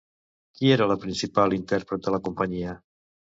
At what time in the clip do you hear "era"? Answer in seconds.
0.75-0.87